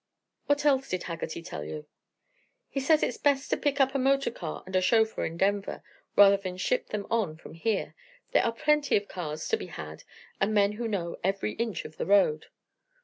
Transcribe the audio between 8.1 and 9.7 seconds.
There are plenty of cars to be